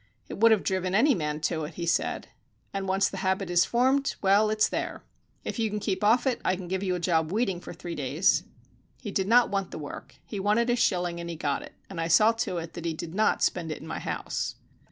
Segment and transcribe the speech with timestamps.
[0.27, 2.29] "It would have driven any man to it," he said.
[2.73, 5.03] "And once the habit is formed well, it's there."
[5.43, 8.41] "If you keep off it I can give you a job weeding for three days."
[8.99, 10.15] He did not want the work.
[10.25, 12.95] He wanted a shilling, and he got it; and I saw to it that he
[12.95, 14.55] did not spend it in my house.